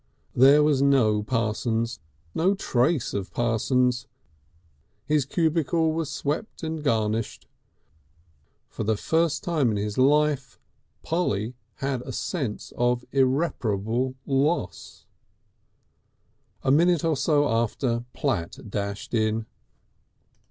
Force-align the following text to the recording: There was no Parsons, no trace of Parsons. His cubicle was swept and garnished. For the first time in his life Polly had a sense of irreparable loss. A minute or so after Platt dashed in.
There 0.35 0.63
was 0.63 0.81
no 0.81 1.21
Parsons, 1.21 1.99
no 2.33 2.55
trace 2.55 3.13
of 3.13 3.31
Parsons. 3.31 4.07
His 5.05 5.25
cubicle 5.25 5.93
was 5.93 6.09
swept 6.09 6.63
and 6.63 6.83
garnished. 6.83 7.47
For 8.67 8.83
the 8.83 8.97
first 8.97 9.43
time 9.43 9.69
in 9.69 9.77
his 9.77 9.99
life 9.99 10.57
Polly 11.03 11.53
had 11.85 12.01
a 12.01 12.13
sense 12.13 12.73
of 12.75 13.05
irreparable 13.11 14.15
loss. 14.25 15.05
A 16.63 16.71
minute 16.71 17.05
or 17.05 17.15
so 17.15 17.47
after 17.49 18.03
Platt 18.13 18.57
dashed 18.71 19.13
in. 19.13 19.45